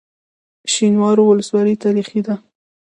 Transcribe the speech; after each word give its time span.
شینوارو 0.71 1.23
ولسوالۍ 1.27 1.75
تاریخي 1.83 2.19
ده؟ 2.25 2.35